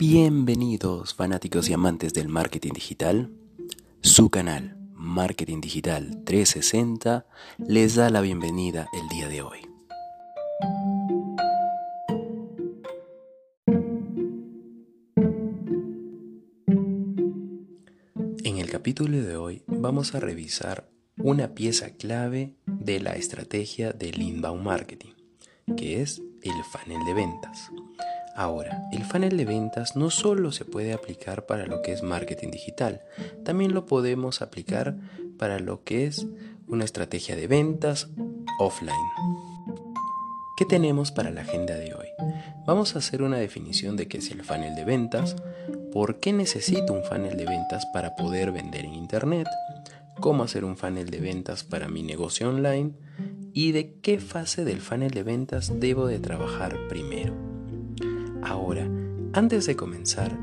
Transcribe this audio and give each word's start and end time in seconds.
Bienvenidos 0.00 1.12
fanáticos 1.12 1.68
y 1.68 1.74
amantes 1.74 2.14
del 2.14 2.30
marketing 2.30 2.72
digital. 2.72 3.30
Su 4.00 4.30
canal 4.30 4.78
Marketing 4.94 5.60
Digital 5.60 6.24
360 6.24 7.26
les 7.58 7.96
da 7.96 8.08
la 8.08 8.22
bienvenida 8.22 8.88
el 8.94 9.08
día 9.10 9.28
de 9.28 9.42
hoy. 9.42 9.58
En 18.42 18.56
el 18.56 18.70
capítulo 18.70 19.22
de 19.22 19.36
hoy 19.36 19.64
vamos 19.66 20.14
a 20.14 20.20
revisar 20.20 20.88
una 21.18 21.54
pieza 21.54 21.90
clave 21.90 22.54
de 22.64 23.00
la 23.00 23.16
estrategia 23.16 23.92
del 23.92 24.22
inbound 24.22 24.62
marketing, 24.62 25.12
que 25.76 26.00
es 26.00 26.22
el 26.40 26.54
funnel 26.72 27.04
de 27.04 27.12
ventas. 27.12 27.70
Ahora, 28.40 28.88
el 28.90 29.04
funnel 29.04 29.36
de 29.36 29.44
ventas 29.44 29.96
no 29.96 30.08
solo 30.08 30.50
se 30.50 30.64
puede 30.64 30.94
aplicar 30.94 31.44
para 31.44 31.66
lo 31.66 31.82
que 31.82 31.92
es 31.92 32.02
marketing 32.02 32.50
digital, 32.50 33.02
también 33.44 33.74
lo 33.74 33.84
podemos 33.84 34.40
aplicar 34.40 34.96
para 35.36 35.58
lo 35.58 35.84
que 35.84 36.06
es 36.06 36.26
una 36.66 36.86
estrategia 36.86 37.36
de 37.36 37.46
ventas 37.46 38.08
offline. 38.58 38.96
¿Qué 40.56 40.64
tenemos 40.64 41.12
para 41.12 41.30
la 41.30 41.42
agenda 41.42 41.74
de 41.74 41.92
hoy? 41.92 42.06
Vamos 42.66 42.96
a 42.96 43.00
hacer 43.00 43.20
una 43.20 43.36
definición 43.36 43.98
de 43.98 44.08
qué 44.08 44.16
es 44.16 44.30
el 44.30 44.42
funnel 44.42 44.74
de 44.74 44.86
ventas, 44.86 45.36
por 45.92 46.18
qué 46.18 46.32
necesito 46.32 46.94
un 46.94 47.04
funnel 47.04 47.36
de 47.36 47.44
ventas 47.44 47.84
para 47.92 48.16
poder 48.16 48.52
vender 48.52 48.86
en 48.86 48.94
Internet, 48.94 49.48
cómo 50.18 50.44
hacer 50.44 50.64
un 50.64 50.78
funnel 50.78 51.10
de 51.10 51.20
ventas 51.20 51.62
para 51.62 51.88
mi 51.88 52.02
negocio 52.02 52.48
online 52.48 52.92
y 53.52 53.72
de 53.72 53.96
qué 54.00 54.18
fase 54.18 54.64
del 54.64 54.80
funnel 54.80 55.10
de 55.10 55.24
ventas 55.24 55.78
debo 55.78 56.06
de 56.06 56.20
trabajar 56.20 56.74
primero. 56.88 57.49
Antes 59.32 59.64
de 59.66 59.76
comenzar, 59.76 60.36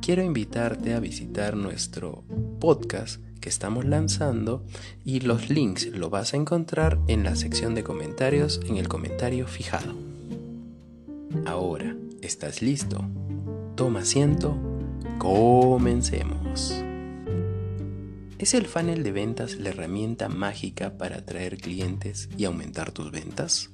quiero 0.00 0.20
invitarte 0.20 0.94
a 0.94 1.00
visitar 1.00 1.56
nuestro 1.56 2.24
podcast 2.58 3.22
que 3.40 3.48
estamos 3.48 3.84
lanzando 3.84 4.64
y 5.04 5.20
los 5.20 5.48
links 5.48 5.86
lo 5.86 6.10
vas 6.10 6.34
a 6.34 6.38
encontrar 6.38 6.98
en 7.06 7.22
la 7.22 7.36
sección 7.36 7.76
de 7.76 7.84
comentarios 7.84 8.60
en 8.66 8.78
el 8.78 8.88
comentario 8.88 9.46
fijado. 9.46 9.94
Ahora, 11.46 11.94
¿estás 12.20 12.62
listo? 12.62 13.04
Toma 13.76 14.00
asiento, 14.00 14.56
comencemos. 15.18 16.74
¿Es 18.40 18.54
el 18.54 18.66
funnel 18.66 19.04
de 19.04 19.12
ventas 19.12 19.54
la 19.54 19.68
herramienta 19.68 20.28
mágica 20.28 20.98
para 20.98 21.18
atraer 21.18 21.58
clientes 21.58 22.28
y 22.36 22.44
aumentar 22.46 22.90
tus 22.90 23.12
ventas? 23.12 23.70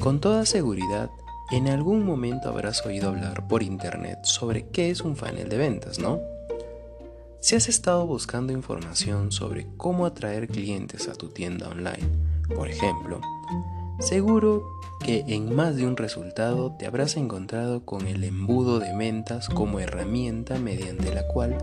Con 0.00 0.20
toda 0.20 0.46
seguridad, 0.46 1.10
en 1.52 1.68
algún 1.68 2.04
momento 2.06 2.48
habrás 2.48 2.84
oído 2.86 3.10
hablar 3.10 3.46
por 3.46 3.62
internet 3.62 4.20
sobre 4.22 4.68
qué 4.68 4.90
es 4.90 5.02
un 5.02 5.16
funnel 5.16 5.50
de 5.50 5.58
ventas, 5.58 5.98
¿no? 5.98 6.18
Si 7.40 7.56
has 7.56 7.68
estado 7.68 8.06
buscando 8.06 8.54
información 8.54 9.32
sobre 9.32 9.66
cómo 9.76 10.06
atraer 10.06 10.48
clientes 10.48 11.08
a 11.08 11.12
tu 11.12 11.28
tienda 11.28 11.68
online, 11.68 12.08
por 12.56 12.68
ejemplo, 12.68 13.20
seguro 14.00 14.64
que 15.04 15.24
en 15.28 15.54
más 15.54 15.76
de 15.76 15.86
un 15.86 15.98
resultado 15.98 16.74
te 16.78 16.86
habrás 16.86 17.18
encontrado 17.18 17.84
con 17.84 18.06
el 18.06 18.24
embudo 18.24 18.78
de 18.78 18.96
ventas 18.96 19.50
como 19.50 19.78
herramienta 19.78 20.58
mediante 20.58 21.14
la 21.14 21.26
cual 21.26 21.58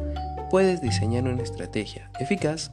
puedes 0.52 0.82
diseñar 0.82 1.24
una 1.24 1.42
estrategia 1.42 2.12
eficaz 2.20 2.72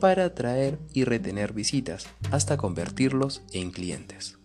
para 0.00 0.26
atraer 0.26 0.78
y 0.92 1.04
retener 1.04 1.54
visitas 1.54 2.06
hasta 2.30 2.58
convertirlos 2.58 3.42
en 3.52 3.70
clientes. 3.70 4.38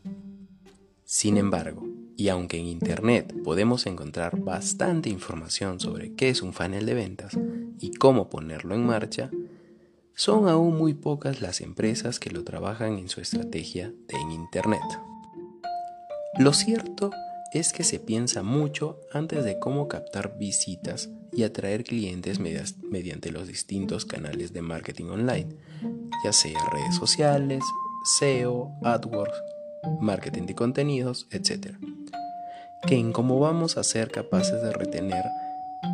Sin 1.04 1.38
embargo, 1.38 1.93
y 2.18 2.30
aunque 2.30 2.60
en 2.60 2.66
Internet 2.66 3.34
podemos 3.44 3.86
encontrar 3.86 4.40
bastante 4.40 5.10
información 5.10 5.80
sobre 5.80 6.14
qué 6.14 6.30
es 6.30 6.42
un 6.42 6.54
funnel 6.54 6.86
de 6.86 6.94
ventas 6.94 7.38
y 7.80 7.92
cómo 7.92 8.30
ponerlo 8.30 8.76
en 8.76 8.86
marcha, 8.86 9.32
son 10.16 10.48
aún 10.48 10.78
muy 10.78 10.94
pocas 10.94 11.42
las 11.42 11.62
empresas 11.62 12.20
que 12.20 12.30
lo 12.30 12.44
trabajan 12.44 12.98
en 13.00 13.10
su 13.10 13.20
estrategia 13.20 13.92
de 14.08 14.20
Internet. 14.32 14.82
Lo 16.38 16.54
cierto 16.54 17.12
es 17.54 17.74
que 17.74 17.84
se 17.84 18.00
piensa 18.00 18.42
mucho 18.42 19.00
antes 19.12 19.44
de 19.44 19.60
cómo 19.60 19.88
captar 19.88 20.38
visitas 20.38 21.10
y 21.32 21.44
atraer 21.44 21.84
clientes 21.84 22.40
mediante 22.40 23.32
los 23.32 23.48
distintos 23.48 24.06
canales 24.06 24.54
de 24.54 24.62
marketing 24.62 25.06
online, 25.06 25.56
ya 26.24 26.34
sea 26.34 26.60
redes 26.72 26.96
sociales, 26.96 27.64
SEO, 28.18 28.72
AdWords, 28.84 29.53
marketing 30.00 30.46
de 30.46 30.56
contenidos, 30.56 31.28
etc 31.32 31.76
que 32.86 32.98
en 32.98 33.14
cómo 33.14 33.40
vamos 33.40 33.78
a 33.78 33.84
ser 33.84 34.12
capaces 34.12 34.62
de 34.62 34.74
retener 34.74 35.26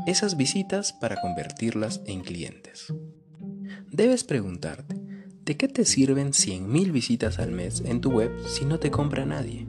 esas 0.08 0.38
visitas 0.38 0.94
para 0.94 1.22
convertirlas 1.22 2.02
en 2.06 2.22
clientes. 2.22 2.92
Debes 3.92 4.24
preguntarte, 4.24 4.96
¿de 5.46 5.58
qué 5.58 5.68
te 5.68 5.86
sirven 5.86 6.32
100.000 6.32 6.92
visitas 6.92 7.40
al 7.40 7.52
mes 7.52 7.82
en 7.86 8.02
tu 8.02 8.12
web 8.12 8.32
si 8.48 8.66
no 8.66 8.80
te 8.80 8.92
compra 8.92 9.26
nadie? 9.26 9.68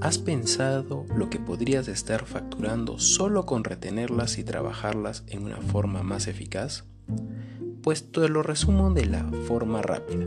¿Has 0.00 0.18
pensado 0.18 1.04
lo 1.14 1.28
que 1.28 1.38
podrías 1.38 1.86
estar 1.86 2.24
facturando 2.24 2.98
solo 2.98 3.46
con 3.46 3.64
retenerlas 3.64 4.38
y 4.38 4.44
trabajarlas 4.44 5.24
en 5.28 5.44
una 5.44 5.58
forma 5.58 6.02
más 6.02 6.26
eficaz? 6.26 6.84
Pues 7.82 8.12
te 8.12 8.28
lo 8.28 8.42
resumo 8.42 8.90
de 8.90 9.06
la 9.06 9.24
forma 9.46 9.80
rápida. 9.82 10.26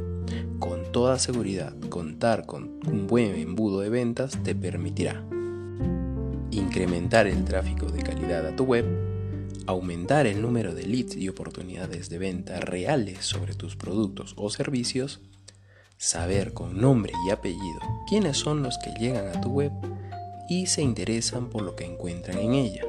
Con 0.60 0.92
toda 0.92 1.20
seguridad, 1.20 1.76
contar 1.90 2.46
con 2.46 2.80
un 2.88 3.08
buen 3.08 3.36
embudo 3.36 3.82
de 3.82 3.90
ventas 3.90 4.38
te 4.44 4.56
permitirá 4.56 5.24
incrementar 6.50 7.28
el 7.28 7.44
tráfico 7.46 7.88
de 7.88 8.02
calidad 8.02 8.46
a 8.46 8.56
tu 8.56 8.64
web, 8.64 8.86
aumentar 9.66 10.28
el 10.28 10.42
número 10.42 10.74
de 10.74 10.86
leads 10.86 11.16
y 11.16 11.30
oportunidades 11.30 12.10
de 12.10 12.18
venta 12.18 12.60
reales 12.60 13.26
sobre 13.26 13.56
tus 13.56 13.76
productos 13.76 14.34
o 14.38 14.50
servicios, 14.50 15.22
saber 15.98 16.54
con 16.54 16.80
nombre 16.80 17.14
y 17.28 17.32
apellido 17.32 17.80
quiénes 18.08 18.38
son 18.38 18.64
los 18.64 18.78
que 18.80 18.94
llegan 19.00 19.28
a 19.28 19.42
tu 19.42 19.50
web 19.50 19.72
y 20.50 20.68
se 20.68 20.82
interesan 20.82 21.50
por 21.50 21.64
lo 21.64 21.76
que 21.76 21.86
encuentran 21.86 22.38
en 22.38 22.54
ella, 22.54 22.84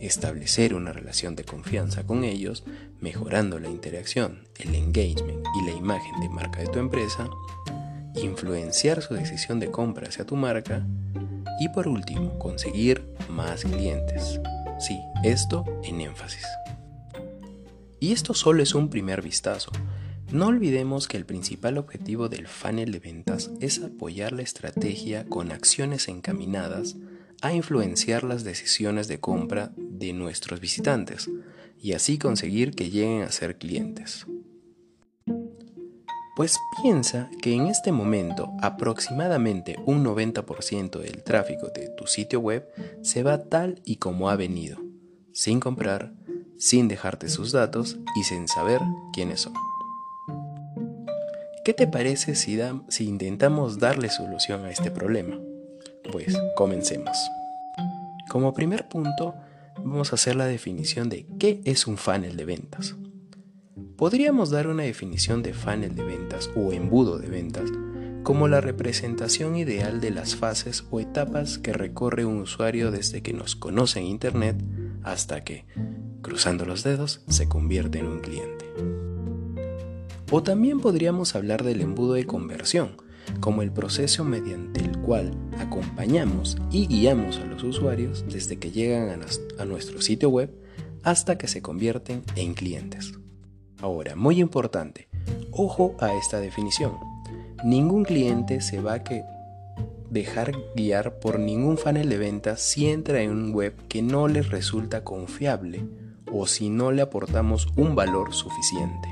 establecer 0.00 0.74
una 0.74 0.92
relación 0.92 1.36
de 1.36 1.44
confianza 1.44 2.04
con 2.04 2.24
ellos, 2.24 2.64
mejorando 3.00 3.58
la 3.58 3.68
interacción, 3.68 4.46
el 4.58 4.74
engagement 4.74 5.44
y 5.60 5.66
la 5.66 5.72
imagen 5.72 6.20
de 6.20 6.28
marca 6.28 6.60
de 6.60 6.68
tu 6.68 6.78
empresa, 6.78 7.28
influenciar 8.14 9.02
su 9.02 9.14
decisión 9.14 9.60
de 9.60 9.70
compra 9.70 10.08
hacia 10.08 10.26
tu 10.26 10.36
marca, 10.36 10.86
y 11.58 11.68
por 11.70 11.88
último, 11.88 12.38
conseguir 12.38 13.04
más 13.30 13.64
clientes. 13.64 14.40
Sí, 14.78 14.98
esto 15.24 15.64
en 15.82 16.02
énfasis. 16.02 16.46
Y 17.98 18.12
esto 18.12 18.34
solo 18.34 18.62
es 18.62 18.74
un 18.74 18.90
primer 18.90 19.22
vistazo. 19.22 19.72
No 20.30 20.48
olvidemos 20.48 21.08
que 21.08 21.16
el 21.16 21.24
principal 21.24 21.78
objetivo 21.78 22.28
del 22.28 22.46
funnel 22.46 22.92
de 22.92 22.98
ventas 22.98 23.50
es 23.60 23.82
apoyar 23.82 24.32
la 24.32 24.42
estrategia 24.42 25.24
con 25.24 25.50
acciones 25.50 26.08
encaminadas 26.08 26.96
a 27.42 27.52
influenciar 27.52 28.24
las 28.24 28.44
decisiones 28.44 29.08
de 29.08 29.20
compra 29.20 29.72
de 29.98 30.12
nuestros 30.12 30.60
visitantes 30.60 31.30
y 31.80 31.92
así 31.92 32.18
conseguir 32.18 32.74
que 32.74 32.90
lleguen 32.90 33.22
a 33.22 33.32
ser 33.32 33.58
clientes. 33.58 34.26
Pues 36.36 36.58
piensa 36.82 37.30
que 37.40 37.54
en 37.54 37.66
este 37.66 37.92
momento 37.92 38.52
aproximadamente 38.60 39.76
un 39.86 40.04
90% 40.04 40.98
del 41.00 41.22
tráfico 41.22 41.68
de 41.68 41.88
tu 41.88 42.06
sitio 42.06 42.40
web 42.40 42.68
se 43.02 43.22
va 43.22 43.44
tal 43.44 43.80
y 43.84 43.96
como 43.96 44.28
ha 44.28 44.36
venido, 44.36 44.78
sin 45.32 45.60
comprar, 45.60 46.12
sin 46.58 46.88
dejarte 46.88 47.30
sus 47.30 47.52
datos 47.52 47.96
y 48.16 48.24
sin 48.24 48.48
saber 48.48 48.82
quiénes 49.14 49.40
son. 49.40 49.54
¿Qué 51.64 51.72
te 51.72 51.86
parece 51.86 52.34
si, 52.34 52.60
si 52.88 53.08
intentamos 53.08 53.78
darle 53.78 54.10
solución 54.10 54.66
a 54.66 54.70
este 54.70 54.90
problema? 54.90 55.40
Pues 56.12 56.38
comencemos. 56.54 57.16
Como 58.28 58.52
primer 58.52 58.86
punto, 58.88 59.34
vamos 59.86 60.12
a 60.12 60.16
hacer 60.16 60.36
la 60.36 60.46
definición 60.46 61.08
de 61.08 61.26
qué 61.38 61.60
es 61.64 61.86
un 61.86 61.96
funnel 61.96 62.36
de 62.36 62.44
ventas. 62.44 62.96
Podríamos 63.96 64.50
dar 64.50 64.66
una 64.66 64.82
definición 64.82 65.42
de 65.42 65.54
funnel 65.54 65.94
de 65.94 66.04
ventas 66.04 66.50
o 66.56 66.72
embudo 66.72 67.18
de 67.18 67.28
ventas 67.28 67.70
como 68.22 68.48
la 68.48 68.60
representación 68.60 69.54
ideal 69.54 70.00
de 70.00 70.10
las 70.10 70.34
fases 70.34 70.84
o 70.90 70.98
etapas 70.98 71.58
que 71.58 71.72
recorre 71.72 72.24
un 72.24 72.40
usuario 72.40 72.90
desde 72.90 73.22
que 73.22 73.32
nos 73.32 73.54
conoce 73.54 74.00
en 74.00 74.06
Internet 74.06 74.60
hasta 75.04 75.44
que, 75.44 75.64
cruzando 76.22 76.64
los 76.64 76.82
dedos, 76.82 77.22
se 77.28 77.48
convierte 77.48 78.00
en 78.00 78.06
un 78.06 78.18
cliente. 78.18 78.66
O 80.32 80.42
también 80.42 80.80
podríamos 80.80 81.36
hablar 81.36 81.62
del 81.62 81.80
embudo 81.80 82.14
de 82.14 82.26
conversión, 82.26 82.96
como 83.40 83.62
el 83.62 83.72
proceso 83.72 84.24
mediante 84.24 84.80
el 84.80 84.98
cual 84.98 85.32
acompañamos 85.58 86.56
y 86.70 86.86
guiamos 86.86 87.38
a 87.38 87.44
los 87.44 87.62
usuarios 87.62 88.24
desde 88.28 88.58
que 88.58 88.70
llegan 88.70 89.20
a, 89.58 89.64
nuestro 89.64 90.00
sitio 90.00 90.30
web 90.30 90.50
hasta 91.02 91.38
que 91.38 91.48
se 91.48 91.62
convierten 91.62 92.22
en 92.34 92.54
clientes. 92.54 93.12
Ahora, 93.80 94.16
muy 94.16 94.40
importante, 94.40 95.08
ojo 95.52 95.96
a 96.00 96.14
esta 96.14 96.40
definición. 96.40 96.92
Ningún 97.64 98.04
cliente 98.04 98.60
se 98.60 98.80
va, 98.80 99.02
que, 99.02 99.22
dejar 100.10 100.52
guiar 100.74 101.18
por 101.20 101.38
ningún 101.38 101.78
funnel 101.78 102.08
de 102.08 102.18
ventas 102.18 102.60
si 102.60 102.88
entra 102.88 103.22
en 103.22 103.30
un 103.30 103.52
web 103.52 103.74
que 103.88 104.02
no 104.02 104.28
les 104.28 104.50
resulta 104.50 105.04
confiable 105.04 105.84
o 106.32 106.46
si 106.46 106.70
no 106.70 106.92
le 106.92 107.02
aportamos 107.02 107.68
un 107.76 107.94
valor 107.94 108.34
suficiente. 108.34 109.08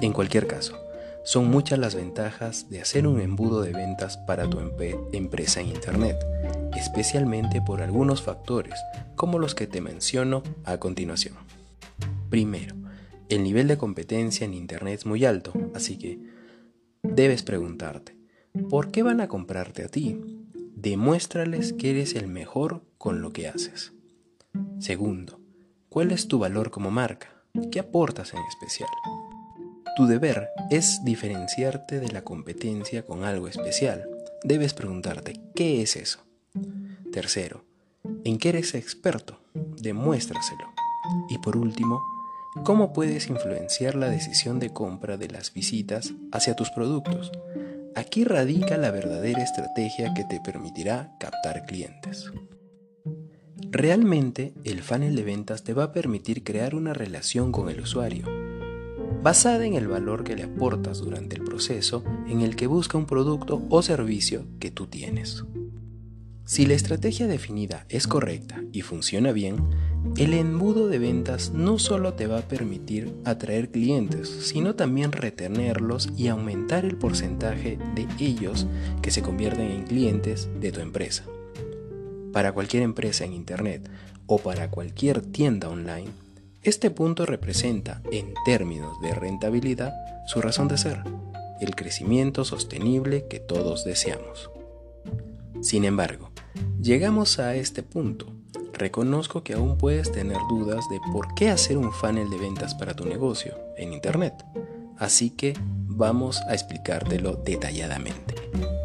En 0.00 0.12
cualquier 0.12 0.46
caso, 0.46 0.81
son 1.24 1.48
muchas 1.48 1.78
las 1.78 1.94
ventajas 1.94 2.68
de 2.68 2.80
hacer 2.80 3.06
un 3.06 3.20
embudo 3.20 3.62
de 3.62 3.72
ventas 3.72 4.16
para 4.16 4.48
tu 4.48 4.58
empresa 5.12 5.60
en 5.60 5.68
Internet, 5.68 6.16
especialmente 6.76 7.60
por 7.60 7.80
algunos 7.80 8.22
factores 8.22 8.74
como 9.14 9.38
los 9.38 9.54
que 9.54 9.66
te 9.66 9.80
menciono 9.80 10.42
a 10.64 10.78
continuación. 10.78 11.34
Primero, 12.28 12.74
el 13.28 13.44
nivel 13.44 13.68
de 13.68 13.78
competencia 13.78 14.44
en 14.44 14.54
Internet 14.54 15.00
es 15.00 15.06
muy 15.06 15.24
alto, 15.24 15.52
así 15.74 15.96
que 15.96 16.18
debes 17.02 17.42
preguntarte, 17.42 18.16
¿por 18.68 18.90
qué 18.90 19.02
van 19.02 19.20
a 19.20 19.28
comprarte 19.28 19.84
a 19.84 19.88
ti? 19.88 20.20
Demuéstrales 20.74 21.72
que 21.72 21.90
eres 21.90 22.14
el 22.14 22.26
mejor 22.26 22.82
con 22.98 23.22
lo 23.22 23.32
que 23.32 23.46
haces. 23.46 23.92
Segundo, 24.80 25.40
¿cuál 25.88 26.10
es 26.10 26.26
tu 26.26 26.38
valor 26.38 26.70
como 26.70 26.90
marca? 26.90 27.28
¿Qué 27.70 27.78
aportas 27.78 28.34
en 28.34 28.40
especial? 28.40 28.88
Tu 29.94 30.06
deber 30.06 30.48
es 30.70 31.04
diferenciarte 31.04 32.00
de 32.00 32.08
la 32.08 32.22
competencia 32.22 33.04
con 33.04 33.24
algo 33.24 33.46
especial. 33.46 34.08
Debes 34.42 34.72
preguntarte, 34.72 35.38
¿qué 35.54 35.82
es 35.82 35.96
eso? 35.96 36.20
Tercero, 37.12 37.66
¿en 38.24 38.38
qué 38.38 38.50
eres 38.50 38.74
experto? 38.74 39.38
Demuéstraselo. 39.52 40.72
Y 41.28 41.36
por 41.38 41.58
último, 41.58 42.02
¿cómo 42.64 42.94
puedes 42.94 43.28
influenciar 43.28 43.94
la 43.94 44.08
decisión 44.08 44.58
de 44.60 44.70
compra 44.70 45.18
de 45.18 45.28
las 45.28 45.52
visitas 45.52 46.14
hacia 46.32 46.56
tus 46.56 46.70
productos? 46.70 47.30
Aquí 47.94 48.24
radica 48.24 48.78
la 48.78 48.90
verdadera 48.90 49.42
estrategia 49.42 50.14
que 50.14 50.24
te 50.24 50.40
permitirá 50.40 51.14
captar 51.20 51.66
clientes. 51.66 52.32
Realmente, 53.70 54.54
el 54.64 54.82
funnel 54.82 55.16
de 55.16 55.22
ventas 55.22 55.64
te 55.64 55.74
va 55.74 55.84
a 55.84 55.92
permitir 55.92 56.44
crear 56.44 56.74
una 56.74 56.94
relación 56.94 57.52
con 57.52 57.68
el 57.68 57.80
usuario 57.80 58.41
basada 59.22 59.64
en 59.66 59.74
el 59.74 59.86
valor 59.86 60.24
que 60.24 60.34
le 60.34 60.44
aportas 60.44 60.98
durante 60.98 61.36
el 61.36 61.44
proceso 61.44 62.02
en 62.26 62.40
el 62.40 62.56
que 62.56 62.66
busca 62.66 62.98
un 62.98 63.06
producto 63.06 63.62
o 63.70 63.82
servicio 63.82 64.46
que 64.58 64.70
tú 64.70 64.86
tienes. 64.86 65.44
Si 66.44 66.66
la 66.66 66.74
estrategia 66.74 67.28
definida 67.28 67.86
es 67.88 68.08
correcta 68.08 68.62
y 68.72 68.82
funciona 68.82 69.30
bien, 69.30 69.56
el 70.16 70.34
embudo 70.34 70.88
de 70.88 70.98
ventas 70.98 71.52
no 71.52 71.78
solo 71.78 72.14
te 72.14 72.26
va 72.26 72.38
a 72.38 72.48
permitir 72.48 73.14
atraer 73.24 73.70
clientes, 73.70 74.28
sino 74.28 74.74
también 74.74 75.12
retenerlos 75.12 76.10
y 76.16 76.26
aumentar 76.26 76.84
el 76.84 76.96
porcentaje 76.96 77.78
de 77.94 78.08
ellos 78.18 78.66
que 79.00 79.12
se 79.12 79.22
convierten 79.22 79.70
en 79.70 79.84
clientes 79.84 80.50
de 80.60 80.72
tu 80.72 80.80
empresa. 80.80 81.24
Para 82.32 82.52
cualquier 82.52 82.82
empresa 82.82 83.24
en 83.24 83.34
Internet 83.34 83.88
o 84.26 84.38
para 84.38 84.68
cualquier 84.68 85.22
tienda 85.22 85.68
online, 85.68 86.10
este 86.62 86.90
punto 86.90 87.26
representa, 87.26 88.02
en 88.12 88.34
términos 88.44 89.00
de 89.00 89.14
rentabilidad, 89.14 89.92
su 90.26 90.40
razón 90.40 90.68
de 90.68 90.78
ser, 90.78 91.02
el 91.60 91.74
crecimiento 91.74 92.44
sostenible 92.44 93.26
que 93.26 93.40
todos 93.40 93.84
deseamos. 93.84 94.48
Sin 95.60 95.84
embargo, 95.84 96.30
llegamos 96.80 97.40
a 97.40 97.56
este 97.56 97.82
punto. 97.82 98.32
Reconozco 98.72 99.42
que 99.42 99.54
aún 99.54 99.76
puedes 99.76 100.12
tener 100.12 100.38
dudas 100.48 100.88
de 100.88 101.00
por 101.12 101.34
qué 101.34 101.50
hacer 101.50 101.76
un 101.78 101.92
funnel 101.92 102.30
de 102.30 102.38
ventas 102.38 102.76
para 102.76 102.94
tu 102.94 103.06
negocio 103.06 103.56
en 103.76 103.92
Internet, 103.92 104.34
así 104.98 105.30
que 105.30 105.54
vamos 105.60 106.40
a 106.42 106.54
explicártelo 106.54 107.34
detalladamente. 107.44 108.36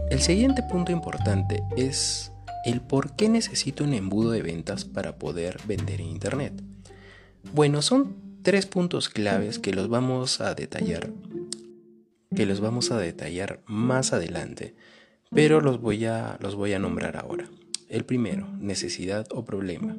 El 0.10 0.22
siguiente 0.22 0.64
punto 0.64 0.92
importante 0.92 1.62
es 1.76 2.32
el 2.66 2.82
por 2.82 3.16
qué 3.16 3.30
necesito 3.30 3.84
un 3.84 3.94
embudo 3.94 4.32
de 4.32 4.42
ventas 4.42 4.84
para 4.84 5.18
poder 5.18 5.60
vender 5.68 6.02
en 6.02 6.08
Internet. 6.08 6.67
Bueno, 7.54 7.82
son 7.82 8.16
tres 8.44 8.66
puntos 8.66 9.10
claves 9.10 9.60
que 9.60 9.74
los 9.74 9.90
vamos 9.90 10.42
a 10.42 10.54
detallar, 10.54 11.10
que 12.36 12.46
los 12.46 12.60
vamos 12.60 12.92
a 12.92 12.98
detallar 12.98 13.62
más 13.66 14.14
adelante, 14.14 14.76
pero 15.32 15.62
los 15.62 15.82
voy 15.82 16.06
a, 16.06 16.38
los 16.40 16.56
voy 16.56 16.74
a 16.74 16.80
nombrar 16.80 17.18
ahora. 17.18 17.50
El 17.90 18.04
primero, 18.04 18.48
necesidad 18.60 19.28
o 19.32 19.46
problema. 19.46 19.96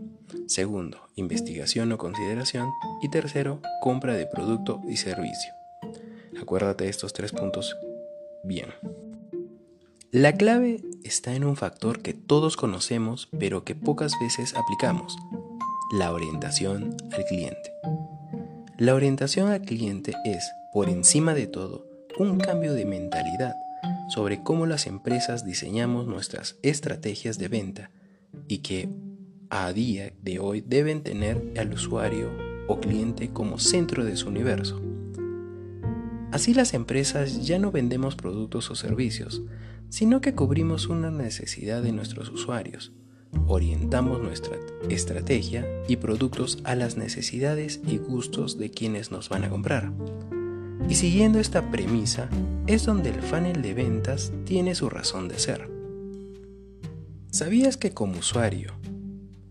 Segundo, 0.46 1.08
investigación 1.14 1.90
o 1.92 1.98
consideración. 1.98 2.68
Y 3.02 3.10
tercero, 3.10 3.60
compra 3.80 4.14
de 4.14 4.26
producto 4.26 4.80
y 4.88 4.98
servicio. 4.98 5.52
Acuérdate 6.40 6.84
de 6.84 6.90
estos 6.90 7.14
tres 7.14 7.32
puntos 7.32 7.76
bien. 8.44 8.68
La 10.10 10.32
clave 10.32 10.82
está 11.02 11.34
en 11.34 11.44
un 11.44 11.56
factor 11.56 12.00
que 12.00 12.14
todos 12.14 12.56
conocemos 12.56 13.28
pero 13.38 13.64
que 13.64 13.74
pocas 13.74 14.12
veces 14.20 14.54
aplicamos, 14.54 15.16
la 15.90 16.12
orientación 16.12 16.94
al 17.12 17.24
cliente. 17.24 17.72
La 18.76 18.94
orientación 18.94 19.50
al 19.50 19.62
cliente 19.62 20.14
es, 20.24 20.52
por 20.72 20.90
encima 20.90 21.32
de 21.32 21.46
todo, 21.46 21.86
un 22.18 22.38
cambio 22.38 22.74
de 22.74 22.84
mentalidad 22.84 23.54
sobre 24.10 24.42
cómo 24.42 24.66
las 24.66 24.86
empresas 24.86 25.46
diseñamos 25.46 26.06
nuestras 26.06 26.58
estrategias 26.62 27.38
de 27.38 27.48
venta 27.48 27.90
y 28.48 28.58
que 28.58 28.90
a 29.48 29.72
día 29.72 30.12
de 30.20 30.38
hoy 30.40 30.60
deben 30.60 31.02
tener 31.02 31.54
al 31.56 31.72
usuario 31.72 32.30
o 32.66 32.80
cliente 32.80 33.30
como 33.30 33.58
centro 33.58 34.04
de 34.04 34.16
su 34.16 34.28
universo. 34.28 34.82
Así 36.32 36.52
las 36.52 36.74
empresas 36.74 37.46
ya 37.46 37.58
no 37.58 37.72
vendemos 37.72 38.14
productos 38.14 38.70
o 38.70 38.74
servicios, 38.74 39.42
sino 39.88 40.20
que 40.20 40.34
cubrimos 40.34 40.88
una 40.88 41.10
necesidad 41.10 41.82
de 41.82 41.92
nuestros 41.92 42.28
usuarios 42.28 42.92
orientamos 43.46 44.20
nuestra 44.20 44.56
estrategia 44.88 45.66
y 45.88 45.96
productos 45.96 46.58
a 46.64 46.74
las 46.74 46.96
necesidades 46.96 47.80
y 47.86 47.98
gustos 47.98 48.58
de 48.58 48.70
quienes 48.70 49.10
nos 49.10 49.28
van 49.28 49.44
a 49.44 49.50
comprar. 49.50 49.92
Y 50.88 50.94
siguiendo 50.94 51.38
esta 51.38 51.70
premisa 51.70 52.28
es 52.66 52.86
donde 52.86 53.10
el 53.10 53.20
funnel 53.22 53.62
de 53.62 53.74
ventas 53.74 54.32
tiene 54.44 54.74
su 54.74 54.88
razón 54.88 55.28
de 55.28 55.38
ser. 55.38 55.68
¿Sabías 57.30 57.76
que 57.76 57.92
como 57.92 58.18
usuario 58.18 58.72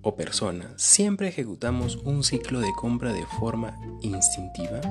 o 0.01 0.15
persona 0.15 0.73
siempre 0.77 1.27
ejecutamos 1.27 1.97
un 1.97 2.23
ciclo 2.23 2.59
de 2.59 2.71
compra 2.75 3.13
de 3.13 3.25
forma 3.39 3.77
instintiva 4.01 4.81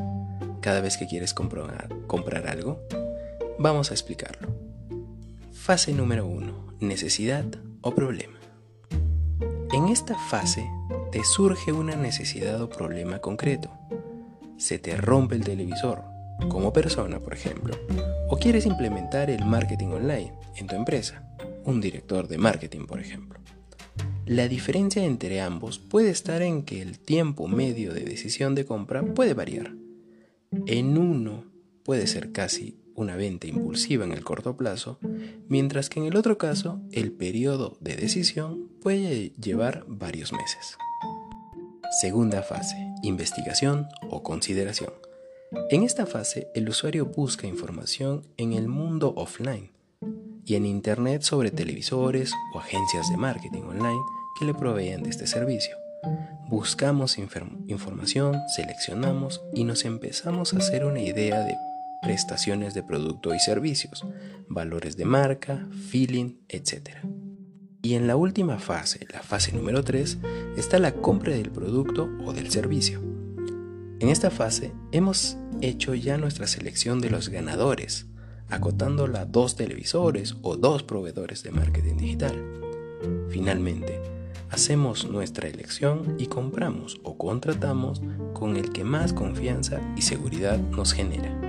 cada 0.61 0.81
vez 0.81 0.97
que 0.97 1.07
quieres 1.07 1.35
comprar, 1.35 1.89
comprar 2.07 2.47
algo? 2.47 2.81
Vamos 3.59 3.91
a 3.91 3.95
explicarlo. 3.95 4.49
Fase 5.53 5.93
número 5.93 6.27
1. 6.27 6.77
Necesidad 6.81 7.47
o 7.81 7.95
problema. 7.95 8.36
En 9.77 9.89
esta 9.89 10.19
fase 10.19 10.71
te 11.13 11.23
surge 11.23 11.71
una 11.71 11.97
necesidad 11.97 12.63
o 12.63 12.71
problema 12.71 13.19
concreto. 13.19 13.71
Se 14.57 14.79
te 14.79 14.97
rompe 14.97 15.35
el 15.35 15.45
televisor, 15.45 16.03
como 16.49 16.73
persona, 16.73 17.21
por 17.21 17.35
ejemplo, 17.35 17.77
o 18.31 18.39
quieres 18.39 18.65
implementar 18.65 19.29
el 19.29 19.45
marketing 19.45 19.89
online 19.89 20.33
en 20.57 20.67
tu 20.67 20.77
empresa, 20.77 21.29
un 21.67 21.83
director 21.83 22.27
de 22.27 22.39
marketing, 22.39 22.87
por 22.87 23.01
ejemplo. 23.01 23.39
La 24.25 24.49
diferencia 24.49 25.05
entre 25.05 25.43
ambos 25.43 25.79
puede 25.79 26.09
estar 26.09 26.41
en 26.41 26.63
que 26.63 26.81
el 26.81 26.99
tiempo 26.99 27.47
medio 27.47 27.93
de 27.93 28.01
decisión 28.01 28.55
de 28.55 28.65
compra 28.65 29.03
puede 29.03 29.35
variar. 29.35 29.75
En 30.65 30.97
uno 30.97 31.45
puede 31.85 32.07
ser 32.07 32.33
casi 32.33 32.79
una 32.97 33.17
venta 33.17 33.47
impulsiva 33.47 34.05
en 34.05 34.13
el 34.13 34.25
corto 34.25 34.57
plazo, 34.57 34.99
mientras 35.49 35.89
que 35.89 36.01
en 36.01 36.07
el 36.07 36.17
otro 36.17 36.39
caso 36.39 36.81
el 36.93 37.13
periodo 37.13 37.77
de 37.81 37.97
decisión 37.97 38.69
puede 38.83 39.33
llevar 39.41 39.85
varios 39.87 40.33
meses. 40.33 40.77
Segunda 42.01 42.43
fase, 42.43 42.77
investigación 43.03 43.87
o 44.11 44.23
consideración. 44.23 44.93
En 45.71 45.83
esta 45.83 46.07
fase 46.07 46.49
el 46.55 46.69
usuario 46.69 47.07
busca 47.07 47.47
información 47.47 48.27
en 48.37 48.53
el 48.53 48.69
mundo 48.69 49.15
offline 49.17 49.71
y 50.45 50.55
en 50.55 50.67
Internet 50.67 51.23
sobre 51.23 51.51
televisores 51.51 52.33
o 52.55 52.59
agencias 52.59 53.11
de 53.11 53.17
marketing 53.17 53.63
online 53.63 54.01
que 54.39 54.45
le 54.45 54.55
proveen 54.55 55.03
de 55.03 55.11
este 55.11 55.27
servicio. 55.27 55.77
Buscamos 56.49 57.19
información, 57.19 58.37
seleccionamos 58.55 59.43
y 59.53 59.65
nos 59.65 59.85
empezamos 59.85 60.55
a 60.55 60.59
hacer 60.59 60.85
una 60.85 61.01
idea 61.01 61.41
de 61.41 61.57
prestaciones 62.07 62.73
de 62.73 62.85
producto 62.85 63.35
y 63.35 63.41
servicios, 63.41 64.07
valores 64.49 64.97
de 64.97 65.05
marca, 65.05 65.67
feeling, 65.91 66.37
etc. 66.49 66.99
Y 67.83 67.95
en 67.95 68.07
la 68.07 68.15
última 68.15 68.61
fase, 68.61 69.05
la 69.13 69.23
fase 69.23 69.51
número 69.51 69.83
3, 69.83 70.19
está 70.57 70.79
la 70.79 70.93
compra 70.93 71.33
del 71.33 71.51
producto 71.51 72.09
o 72.25 72.33
del 72.33 72.53
servicio. 72.53 73.03
En 73.99 74.09
esta 74.09 74.31
fase 74.31 74.73
hemos 74.93 75.37
hecho 75.61 75.97
ya 75.97 76.17
nuestra 76.17 76.47
selección 76.47 77.01
de 77.01 77.11
los 77.11 77.29
ganadores, 77.29 78.07
acotándola 78.51 79.23
a 79.23 79.27
dos 79.27 79.57
televisores 79.57 80.37
o 80.43 80.57
dos 80.57 80.85
proveedores 80.85 81.43
de 81.43 81.51
marketing 81.51 81.97
digital. 81.97 82.41
Finalmente, 83.31 84.01
hacemos 84.49 85.11
nuestra 85.11 85.49
elección 85.49 86.15
y 86.21 86.27
compramos 86.27 87.01
o 87.03 87.19
contratamos 87.19 88.01
con 88.33 88.57
el 88.57 88.71
que 88.71 88.85
más 88.85 89.13
confianza 89.13 89.81
y 89.97 90.03
seguridad 90.03 90.61
nos 90.71 90.93
genera. 90.93 91.46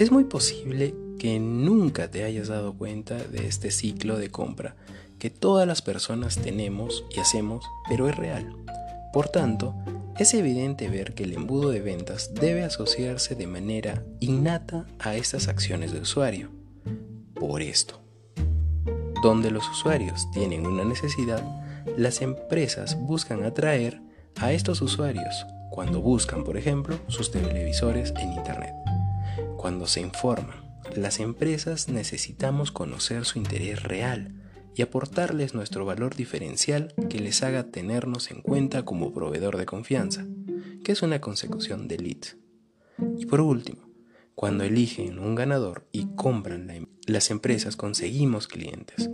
Es 0.00 0.10
muy 0.10 0.24
posible 0.24 0.94
que 1.18 1.38
nunca 1.38 2.10
te 2.10 2.24
hayas 2.24 2.48
dado 2.48 2.72
cuenta 2.72 3.18
de 3.18 3.46
este 3.46 3.70
ciclo 3.70 4.16
de 4.16 4.30
compra 4.30 4.74
que 5.18 5.28
todas 5.28 5.68
las 5.68 5.82
personas 5.82 6.38
tenemos 6.38 7.04
y 7.14 7.20
hacemos, 7.20 7.66
pero 7.86 8.08
es 8.08 8.16
real. 8.16 8.56
Por 9.12 9.28
tanto, 9.28 9.74
es 10.18 10.32
evidente 10.32 10.88
ver 10.88 11.12
que 11.12 11.24
el 11.24 11.34
embudo 11.34 11.68
de 11.68 11.82
ventas 11.82 12.32
debe 12.32 12.64
asociarse 12.64 13.34
de 13.34 13.46
manera 13.46 14.02
innata 14.20 14.86
a 14.98 15.16
estas 15.16 15.48
acciones 15.48 15.92
de 15.92 16.00
usuario. 16.00 16.48
Por 17.34 17.60
esto, 17.60 18.00
donde 19.22 19.50
los 19.50 19.68
usuarios 19.68 20.30
tienen 20.30 20.66
una 20.66 20.82
necesidad, 20.82 21.44
las 21.98 22.22
empresas 22.22 22.98
buscan 22.98 23.44
atraer 23.44 24.00
a 24.36 24.50
estos 24.54 24.80
usuarios 24.80 25.44
cuando 25.70 26.00
buscan, 26.00 26.42
por 26.42 26.56
ejemplo, 26.56 26.98
sus 27.08 27.30
televisores 27.30 28.14
en 28.16 28.32
Internet. 28.32 28.72
Cuando 29.60 29.86
se 29.86 30.00
informan, 30.00 30.80
las 30.96 31.20
empresas 31.20 31.90
necesitamos 31.90 32.72
conocer 32.72 33.26
su 33.26 33.38
interés 33.38 33.82
real 33.82 34.32
y 34.74 34.80
aportarles 34.80 35.52
nuestro 35.52 35.84
valor 35.84 36.16
diferencial 36.16 36.94
que 37.10 37.20
les 37.20 37.42
haga 37.42 37.64
tenernos 37.64 38.30
en 38.30 38.40
cuenta 38.40 38.86
como 38.86 39.12
proveedor 39.12 39.58
de 39.58 39.66
confianza, 39.66 40.24
que 40.82 40.92
es 40.92 41.02
una 41.02 41.20
consecución 41.20 41.88
de 41.88 41.98
leads. 41.98 42.38
Y 43.18 43.26
por 43.26 43.42
último, 43.42 43.82
cuando 44.34 44.64
eligen 44.64 45.18
un 45.18 45.34
ganador 45.34 45.86
y 45.92 46.06
compran 46.16 46.66
la, 46.66 46.76
em-, 46.76 46.86
las 47.04 47.30
empresas 47.30 47.76
conseguimos 47.76 48.48
clientes, 48.48 49.10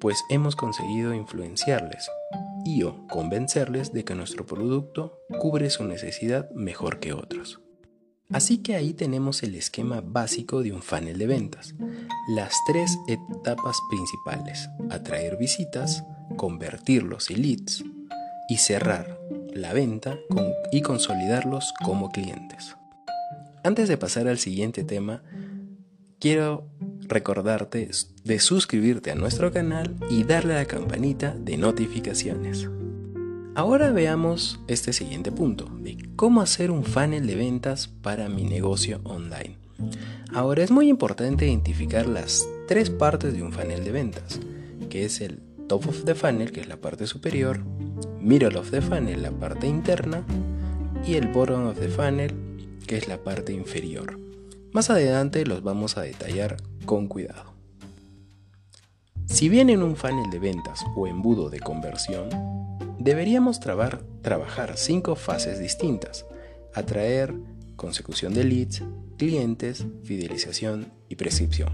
pues 0.00 0.24
hemos 0.30 0.56
conseguido 0.56 1.12
influenciarles 1.12 2.08
y 2.64 2.82
o 2.84 3.06
convencerles 3.08 3.92
de 3.92 4.06
que 4.06 4.14
nuestro 4.14 4.46
producto 4.46 5.18
cubre 5.38 5.68
su 5.68 5.84
necesidad 5.84 6.50
mejor 6.52 6.98
que 6.98 7.12
otros. 7.12 7.61
Así 8.32 8.58
que 8.58 8.76
ahí 8.76 8.94
tenemos 8.94 9.42
el 9.42 9.54
esquema 9.54 10.00
básico 10.00 10.62
de 10.62 10.72
un 10.72 10.82
funnel 10.82 11.18
de 11.18 11.26
ventas. 11.26 11.74
Las 12.28 12.54
tres 12.66 12.98
etapas 13.06 13.76
principales, 13.90 14.68
atraer 14.90 15.36
visitas, 15.36 16.04
convertirlos 16.36 17.30
en 17.30 17.42
leads 17.42 17.84
y 18.48 18.56
cerrar 18.56 19.18
la 19.52 19.74
venta 19.74 20.18
y 20.70 20.80
consolidarlos 20.80 21.74
como 21.84 22.10
clientes. 22.10 22.76
Antes 23.64 23.88
de 23.88 23.98
pasar 23.98 24.28
al 24.28 24.38
siguiente 24.38 24.82
tema, 24.82 25.22
quiero 26.18 26.66
recordarte 27.02 27.90
de 28.24 28.40
suscribirte 28.40 29.10
a 29.10 29.14
nuestro 29.14 29.52
canal 29.52 29.94
y 30.08 30.24
darle 30.24 30.54
a 30.54 30.58
la 30.58 30.64
campanita 30.64 31.34
de 31.34 31.58
notificaciones. 31.58 32.68
Ahora 33.54 33.90
veamos 33.90 34.58
este 34.68 34.94
siguiente 34.94 35.30
punto, 35.30 35.66
de 35.80 36.11
cómo 36.22 36.40
hacer 36.40 36.70
un 36.70 36.84
funnel 36.84 37.26
de 37.26 37.34
ventas 37.34 37.88
para 37.88 38.28
mi 38.28 38.44
negocio 38.44 39.00
online. 39.02 39.56
Ahora 40.32 40.62
es 40.62 40.70
muy 40.70 40.88
importante 40.88 41.48
identificar 41.48 42.06
las 42.06 42.46
tres 42.68 42.90
partes 42.90 43.34
de 43.34 43.42
un 43.42 43.50
funnel 43.50 43.82
de 43.82 43.90
ventas, 43.90 44.38
que 44.88 45.04
es 45.04 45.20
el 45.20 45.40
top 45.66 45.88
of 45.88 46.04
the 46.04 46.14
funnel, 46.14 46.52
que 46.52 46.60
es 46.60 46.68
la 46.68 46.76
parte 46.76 47.08
superior, 47.08 47.64
middle 48.20 48.56
of 48.56 48.70
the 48.70 48.80
funnel, 48.80 49.20
la 49.20 49.32
parte 49.32 49.66
interna, 49.66 50.22
y 51.04 51.14
el 51.14 51.26
bottom 51.26 51.66
of 51.66 51.80
the 51.80 51.88
funnel, 51.88 52.32
que 52.86 52.98
es 52.98 53.08
la 53.08 53.18
parte 53.18 53.52
inferior. 53.52 54.16
Más 54.70 54.90
adelante 54.90 55.44
los 55.44 55.64
vamos 55.64 55.96
a 55.96 56.02
detallar 56.02 56.56
con 56.86 57.08
cuidado. 57.08 57.52
Si 59.26 59.48
bien 59.48 59.70
en 59.70 59.82
un 59.82 59.96
funnel 59.96 60.30
de 60.30 60.38
ventas 60.38 60.84
o 60.94 61.08
embudo 61.08 61.50
de 61.50 61.58
conversión, 61.58 62.28
deberíamos 63.02 63.58
trabajar 63.58 64.76
cinco 64.76 65.16
fases 65.16 65.58
distintas. 65.58 66.24
Atraer, 66.72 67.34
consecución 67.74 68.32
de 68.32 68.44
leads, 68.44 68.82
clientes, 69.18 69.84
fidelización 70.04 70.92
y 71.08 71.16
prescripción. 71.16 71.70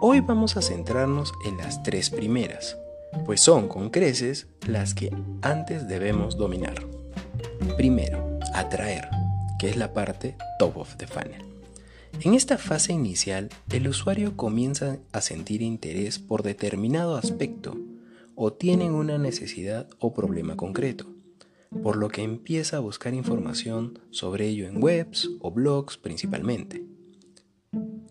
Hoy 0.00 0.20
vamos 0.20 0.56
a 0.56 0.62
centrarnos 0.62 1.32
en 1.46 1.56
las 1.56 1.82
tres 1.84 2.10
primeras, 2.10 2.76
pues 3.24 3.40
son 3.40 3.68
con 3.68 3.90
creces 3.90 4.48
las 4.66 4.92
que 4.92 5.14
antes 5.40 5.86
debemos 5.86 6.36
dominar. 6.36 6.84
Primero, 7.76 8.40
atraer, 8.54 9.08
que 9.60 9.70
es 9.70 9.76
la 9.76 9.92
parte 9.92 10.36
top 10.58 10.78
of 10.78 10.96
the 10.96 11.06
funnel. 11.06 11.44
En 12.20 12.34
esta 12.34 12.58
fase 12.58 12.92
inicial, 12.92 13.50
el 13.70 13.88
usuario 13.88 14.36
comienza 14.36 14.98
a 15.12 15.20
sentir 15.20 15.62
interés 15.62 16.18
por 16.18 16.42
determinado 16.42 17.16
aspecto 17.16 17.76
o 18.36 18.52
tienen 18.52 18.92
una 18.94 19.18
necesidad 19.18 19.88
o 19.98 20.12
problema 20.12 20.56
concreto, 20.56 21.06
por 21.82 21.96
lo 21.96 22.08
que 22.08 22.22
empieza 22.22 22.76
a 22.76 22.80
buscar 22.80 23.14
información 23.14 23.98
sobre 24.10 24.46
ello 24.48 24.66
en 24.66 24.82
webs 24.82 25.30
o 25.40 25.50
blogs 25.50 25.96
principalmente. 25.96 26.84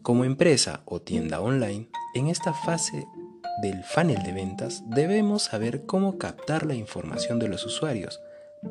Como 0.02 0.26
empresa 0.26 0.82
o 0.86 1.02
tienda 1.02 1.40
online, 1.40 1.90
en 2.16 2.28
esta 2.28 2.54
fase 2.54 3.06
del 3.62 3.84
funnel 3.84 4.22
de 4.24 4.34
ventas 4.34 4.84
debemos 4.90 5.44
saber 5.44 5.86
cómo 5.86 6.18
captar 6.18 6.66
la 6.66 6.76
información 6.76 7.40
de 7.40 7.48
los 7.48 7.66
usuarios 7.66 8.20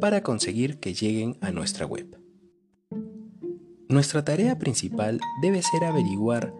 para 0.00 0.22
conseguir 0.22 0.78
que 0.78 0.94
lleguen 0.94 1.36
a 1.40 1.50
nuestra 1.50 1.86
web. 1.86 2.18
Nuestra 3.88 4.24
tarea 4.24 4.58
principal 4.58 5.20
debe 5.42 5.62
ser 5.62 5.84
averiguar 5.84 6.54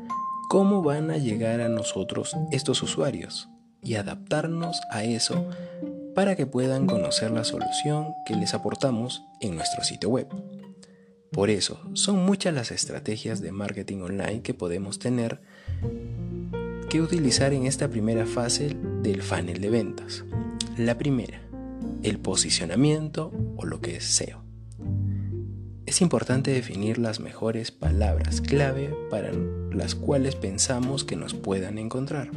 cómo 0.49 0.83
van 0.83 1.11
a 1.11 1.17
llegar 1.17 1.61
a 1.61 1.69
nosotros 1.69 2.37
estos 2.51 2.83
usuarios 2.83 3.49
y 3.83 3.95
adaptarnos 3.95 4.81
a 4.91 5.05
eso 5.05 5.49
para 6.15 6.37
que 6.37 6.47
puedan 6.47 6.87
conocer 6.87 7.31
la 7.31 7.45
solución 7.45 8.15
que 8.27 8.37
les 8.37 8.55
aportamos 8.55 9.25
en 9.41 9.57
nuestro 9.57 9.83
sitio 9.83 10.11
web. 10.11 10.29
Por 11.31 11.49
eso, 11.49 11.81
son 11.95 12.25
muchas 12.25 12.53
las 12.53 12.71
estrategias 12.71 13.41
de 13.41 13.53
marketing 13.53 14.03
online 14.03 14.43
que 14.43 14.53
podemos 14.53 14.99
tener 14.99 15.41
que 16.91 17.01
utilizar 17.01 17.55
en 17.55 17.65
esta 17.65 17.89
primera 17.89 18.27
fase 18.27 18.77
del 19.03 19.23
funnel 19.23 19.61
de 19.63 19.71
ventas. 19.71 20.25
La 20.77 20.99
primera, 20.99 21.41
el 22.03 22.19
posicionamiento 22.19 23.33
o 23.57 23.65
lo 23.65 23.81
que 23.81 23.97
es 23.97 24.05
SEO. 24.05 24.43
Es 25.87 26.03
importante 26.03 26.51
definir 26.51 26.99
las 26.99 27.19
mejores 27.19 27.71
palabras 27.71 28.43
clave 28.43 28.95
para 29.11 29.33
las 29.33 29.95
cuales 29.95 30.37
pensamos 30.37 31.05
que 31.05 31.17
nos 31.17 31.33
puedan 31.33 31.79
encontrar. 31.79 32.31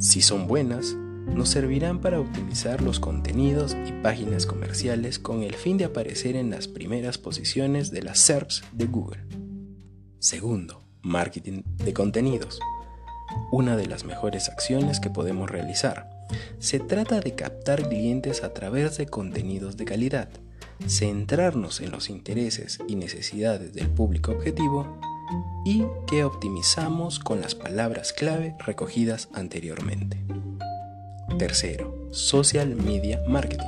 Si 0.00 0.22
son 0.22 0.46
buenas, 0.46 0.94
nos 0.94 1.50
servirán 1.50 2.00
para 2.00 2.18
optimizar 2.18 2.80
los 2.80 2.98
contenidos 2.98 3.76
y 3.86 3.92
páginas 3.92 4.46
comerciales 4.46 5.18
con 5.18 5.42
el 5.42 5.54
fin 5.54 5.76
de 5.76 5.84
aparecer 5.84 6.36
en 6.36 6.48
las 6.48 6.68
primeras 6.68 7.18
posiciones 7.18 7.90
de 7.90 8.02
las 8.02 8.18
SERPs 8.18 8.64
de 8.72 8.86
Google. 8.86 9.20
Segundo, 10.18 10.82
marketing 11.02 11.62
de 11.84 11.92
contenidos. 11.92 12.58
Una 13.52 13.76
de 13.76 13.86
las 13.86 14.04
mejores 14.04 14.48
acciones 14.48 15.00
que 15.00 15.10
podemos 15.10 15.50
realizar. 15.50 16.10
Se 16.58 16.80
trata 16.80 17.20
de 17.20 17.34
captar 17.34 17.86
clientes 17.86 18.42
a 18.42 18.54
través 18.54 18.96
de 18.96 19.06
contenidos 19.06 19.76
de 19.76 19.84
calidad 19.84 20.30
centrarnos 20.88 21.80
en 21.80 21.90
los 21.90 22.08
intereses 22.08 22.78
y 22.88 22.96
necesidades 22.96 23.74
del 23.74 23.88
público 23.88 24.32
objetivo 24.32 24.98
y 25.64 25.84
que 26.06 26.24
optimizamos 26.24 27.18
con 27.18 27.40
las 27.40 27.54
palabras 27.54 28.12
clave 28.12 28.56
recogidas 28.64 29.28
anteriormente. 29.32 30.24
Tercero, 31.38 32.08
social 32.10 32.74
media 32.74 33.20
marketing. 33.28 33.66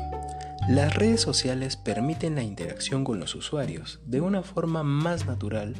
Las 0.69 0.95
redes 0.95 1.21
sociales 1.21 1.77
permiten 1.77 2.37
la 2.37 2.43
interacción 2.43 3.05
con 3.05 3.19
los 3.19 3.35
usuarios 3.35 4.01
de 4.07 4.21
una 4.21 4.43
forma 4.43 4.83
más 4.83 5.27
natural 5.27 5.75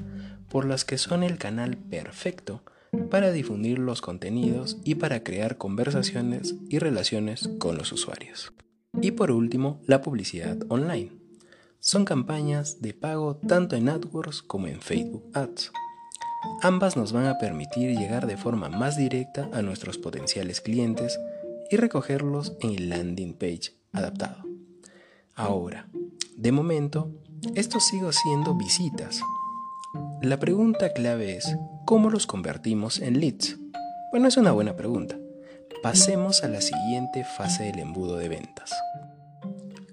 por 0.49 0.65
las 0.65 0.85
que 0.85 0.99
son 0.99 1.23
el 1.23 1.39
canal 1.39 1.77
perfecto 1.77 2.63
para 3.11 3.33
difundir 3.33 3.79
los 3.79 4.01
contenidos 4.01 4.77
y 4.85 4.97
para 4.97 5.23
crear 5.23 5.57
conversaciones 5.57 6.57
y 6.69 6.79
relaciones 6.79 7.49
con 7.59 7.79
los 7.79 7.93
usuarios. 7.93 8.53
Y 9.01 9.13
por 9.13 9.31
último, 9.31 9.81
la 9.87 10.03
publicidad 10.03 10.59
online. 10.69 11.22
Son 11.85 12.05
campañas 12.05 12.81
de 12.81 12.95
pago 12.95 13.35
tanto 13.35 13.75
en 13.75 13.89
AdWords 13.89 14.43
como 14.43 14.69
en 14.69 14.81
Facebook 14.81 15.29
Ads. 15.35 15.73
Ambas 16.63 16.97
nos 16.97 17.13
van 17.13 17.27
a 17.27 17.39
permitir 17.39 17.99
llegar 17.99 18.29
de 18.29 18.37
forma 18.37 18.69
más 18.69 18.97
directa 18.97 19.51
a 19.53 19.63
nuestros 19.63 19.99
potenciales 19.99 20.61
clientes 20.61 21.19
y 21.73 21.77
recogerlos 21.77 22.57
en 22.61 22.71
el 22.71 22.89
landing 22.89 23.35
page 23.35 23.75
adaptado. 23.93 24.45
Ahora, 25.35 25.89
de 26.37 26.53
momento, 26.53 27.11
esto 27.57 27.81
sigue 27.81 28.13
siendo 28.13 28.55
visitas. 28.55 29.21
La 30.23 30.39
pregunta 30.39 30.93
clave 30.93 31.37
es, 31.37 31.57
¿cómo 31.85 32.11
los 32.11 32.29
convertimos 32.29 33.01
en 33.01 33.19
leads? 33.19 33.59
Bueno, 34.13 34.29
es 34.29 34.37
una 34.37 34.53
buena 34.53 34.77
pregunta. 34.77 35.19
Pasemos 35.83 36.45
a 36.45 36.49
la 36.49 36.61
siguiente 36.61 37.25
fase 37.25 37.65
del 37.65 37.81
embudo 37.81 38.19
de 38.19 38.29
ventas. 38.29 38.73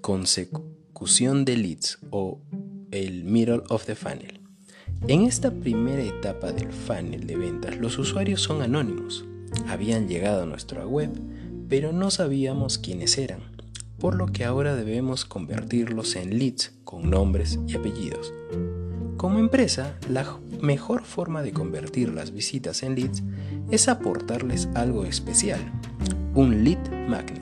Consecu 0.00 0.69
de 1.00 1.56
leads 1.56 1.98
o 2.10 2.40
el 2.90 3.24
middle 3.24 3.62
of 3.70 3.86
the 3.86 3.94
funnel. 3.94 4.40
En 5.08 5.22
esta 5.22 5.50
primera 5.50 6.02
etapa 6.02 6.52
del 6.52 6.72
funnel 6.72 7.26
de 7.26 7.36
ventas, 7.36 7.76
los 7.78 7.98
usuarios 7.98 8.42
son 8.42 8.60
anónimos. 8.60 9.24
Habían 9.66 10.08
llegado 10.08 10.42
a 10.42 10.46
nuestra 10.46 10.86
web, 10.86 11.10
pero 11.68 11.92
no 11.92 12.10
sabíamos 12.10 12.78
quiénes 12.78 13.16
eran, 13.16 13.40
por 13.98 14.14
lo 14.14 14.26
que 14.26 14.44
ahora 14.44 14.74
debemos 14.76 15.24
convertirlos 15.24 16.16
en 16.16 16.38
leads 16.38 16.72
con 16.84 17.08
nombres 17.08 17.58
y 17.66 17.76
apellidos. 17.76 18.32
Como 19.16 19.38
empresa, 19.38 19.96
la 20.08 20.38
mejor 20.60 21.04
forma 21.04 21.42
de 21.42 21.52
convertir 21.52 22.12
las 22.12 22.32
visitas 22.32 22.82
en 22.82 22.94
leads 22.94 23.22
es 23.70 23.88
aportarles 23.88 24.68
algo 24.74 25.04
especial, 25.06 25.60
un 26.34 26.62
lead 26.62 27.08
magnet. 27.08 27.39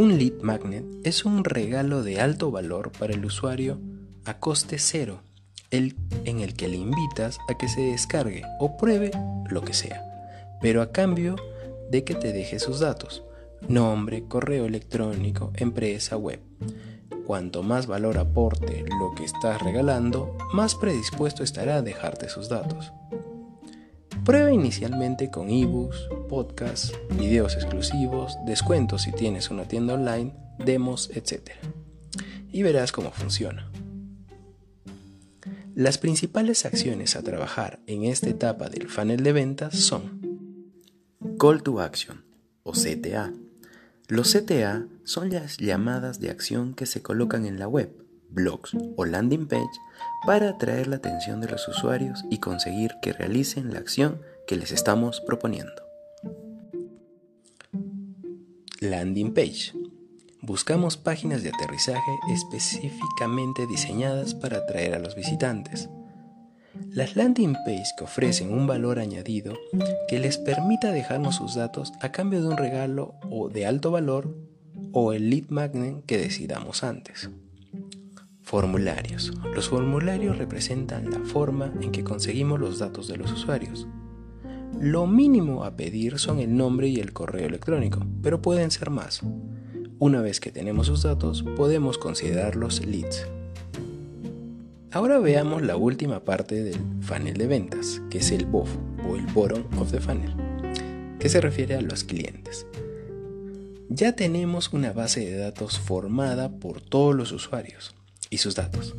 Un 0.00 0.16
lead 0.16 0.40
magnet 0.40 0.86
es 1.04 1.26
un 1.26 1.44
regalo 1.44 2.02
de 2.02 2.22
alto 2.22 2.50
valor 2.50 2.90
para 2.90 3.12
el 3.12 3.22
usuario 3.22 3.78
a 4.24 4.38
coste 4.38 4.78
cero, 4.78 5.20
el, 5.70 5.94
en 6.24 6.40
el 6.40 6.54
que 6.54 6.68
le 6.68 6.78
invitas 6.78 7.38
a 7.50 7.58
que 7.58 7.68
se 7.68 7.82
descargue 7.82 8.42
o 8.60 8.78
pruebe 8.78 9.10
lo 9.50 9.60
que 9.60 9.74
sea, 9.74 10.02
pero 10.62 10.80
a 10.80 10.90
cambio 10.90 11.36
de 11.90 12.02
que 12.02 12.14
te 12.14 12.32
deje 12.32 12.60
sus 12.60 12.80
datos, 12.80 13.24
nombre, 13.68 14.24
correo 14.26 14.64
electrónico, 14.64 15.52
empresa, 15.56 16.16
web. 16.16 16.40
Cuanto 17.26 17.62
más 17.62 17.86
valor 17.86 18.16
aporte 18.16 18.86
lo 18.98 19.14
que 19.14 19.26
estás 19.26 19.60
regalando, 19.60 20.34
más 20.54 20.76
predispuesto 20.76 21.44
estará 21.44 21.76
a 21.76 21.82
dejarte 21.82 22.30
sus 22.30 22.48
datos. 22.48 22.90
Prueba 24.24 24.50
inicialmente 24.50 25.30
con 25.30 25.50
ebooks, 25.50 26.08
podcasts, 26.30 26.92
videos 27.18 27.56
exclusivos, 27.56 28.38
descuentos 28.46 29.02
si 29.02 29.10
tienes 29.10 29.50
una 29.50 29.64
tienda 29.64 29.94
online, 29.94 30.32
demos, 30.64 31.10
etc. 31.12 31.50
Y 32.52 32.62
verás 32.62 32.92
cómo 32.92 33.10
funciona. 33.10 33.68
Las 35.74 35.98
principales 35.98 36.64
acciones 36.64 37.16
a 37.16 37.22
trabajar 37.22 37.80
en 37.88 38.04
esta 38.04 38.28
etapa 38.28 38.68
del 38.68 38.88
funnel 38.88 39.24
de 39.24 39.32
ventas 39.32 39.74
son 39.74 40.20
Call 41.36 41.64
to 41.64 41.80
Action 41.80 42.24
o 42.62 42.72
CTA. 42.72 43.32
Los 44.06 44.32
CTA 44.32 44.86
son 45.02 45.30
las 45.30 45.56
llamadas 45.56 46.20
de 46.20 46.30
acción 46.30 46.74
que 46.74 46.86
se 46.86 47.02
colocan 47.02 47.44
en 47.44 47.58
la 47.58 47.66
web, 47.66 47.92
blogs 48.30 48.70
o 48.96 49.04
landing 49.04 49.48
page 49.48 49.80
para 50.24 50.50
atraer 50.50 50.86
la 50.86 50.96
atención 50.96 51.40
de 51.40 51.48
los 51.48 51.66
usuarios 51.66 52.24
y 52.30 52.38
conseguir 52.38 52.92
que 53.02 53.12
realicen 53.12 53.72
la 53.72 53.80
acción 53.80 54.20
que 54.46 54.54
les 54.54 54.70
estamos 54.70 55.20
proponiendo. 55.20 55.89
Landing 58.82 59.34
page. 59.34 59.74
Buscamos 60.40 60.96
páginas 60.96 61.42
de 61.42 61.50
aterrizaje 61.50 62.18
específicamente 62.32 63.66
diseñadas 63.66 64.34
para 64.34 64.56
atraer 64.56 64.94
a 64.94 64.98
los 64.98 65.14
visitantes. 65.14 65.90
Las 66.88 67.14
landing 67.14 67.52
pages 67.66 67.92
que 67.98 68.04
ofrecen 68.04 68.54
un 68.54 68.66
valor 68.66 68.98
añadido 68.98 69.52
que 70.08 70.18
les 70.18 70.38
permita 70.38 70.92
dejarnos 70.92 71.36
sus 71.36 71.56
datos 71.56 71.92
a 72.00 72.10
cambio 72.10 72.40
de 72.40 72.48
un 72.48 72.56
regalo 72.56 73.16
o 73.28 73.50
de 73.50 73.66
alto 73.66 73.90
valor 73.90 74.34
o 74.92 75.12
el 75.12 75.28
lead 75.28 75.50
magnet 75.50 76.02
que 76.06 76.16
decidamos 76.16 76.82
antes. 76.82 77.28
Formularios. 78.40 79.34
Los 79.54 79.68
formularios 79.68 80.38
representan 80.38 81.10
la 81.10 81.20
forma 81.20 81.70
en 81.82 81.92
que 81.92 82.02
conseguimos 82.02 82.58
los 82.58 82.78
datos 82.78 83.08
de 83.08 83.18
los 83.18 83.30
usuarios. 83.30 83.86
Lo 84.80 85.06
mínimo 85.06 85.64
a 85.64 85.76
pedir 85.76 86.18
son 86.18 86.38
el 86.38 86.56
nombre 86.56 86.88
y 86.88 87.00
el 87.00 87.12
correo 87.12 87.46
electrónico, 87.46 88.00
pero 88.22 88.40
pueden 88.40 88.70
ser 88.70 88.88
más. 88.88 89.20
Una 89.98 90.22
vez 90.22 90.40
que 90.40 90.50
tenemos 90.50 90.86
sus 90.86 91.02
datos, 91.02 91.42
podemos 91.42 91.98
considerarlos 91.98 92.86
leads. 92.86 93.26
Ahora 94.90 95.18
veamos 95.18 95.60
la 95.60 95.76
última 95.76 96.20
parte 96.24 96.64
del 96.64 96.80
funnel 97.02 97.36
de 97.36 97.46
ventas, 97.46 98.00
que 98.08 98.18
es 98.18 98.30
el 98.30 98.46
BOF 98.46 98.70
o 99.06 99.16
el 99.16 99.26
Bottom 99.26 99.64
of 99.78 99.90
the 99.90 100.00
Funnel, 100.00 100.34
que 101.18 101.28
se 101.28 101.42
refiere 101.42 101.74
a 101.74 101.82
los 101.82 102.02
clientes. 102.02 102.66
Ya 103.90 104.16
tenemos 104.16 104.72
una 104.72 104.94
base 104.94 105.20
de 105.20 105.36
datos 105.36 105.78
formada 105.78 106.52
por 106.52 106.80
todos 106.80 107.14
los 107.14 107.32
usuarios 107.32 107.94
y 108.30 108.38
sus 108.38 108.54
datos, 108.54 108.94